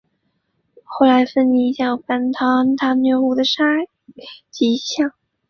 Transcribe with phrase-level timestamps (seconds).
[0.83, 3.61] 后来芬尼一家又搬到安大略湖的沙
[4.49, 5.13] 吉港。